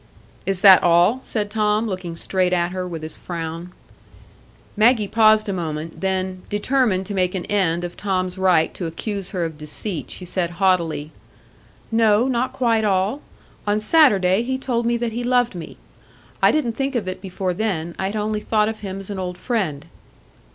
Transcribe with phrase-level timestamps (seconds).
[0.47, 3.71] "Is that all?" said Tom, looking straight at her with his frown.
[4.75, 9.29] Maggie paused a moment; then, determined to make an end of Tom's right to accuse
[9.29, 11.11] her of deceit, she said haughtily:
[11.91, 13.21] "No, not quite all.
[13.67, 15.77] On Saturday he told me that he loved me.
[16.41, 19.19] I didn't think of it before then; I had only thought of him as an
[19.19, 19.85] old friend."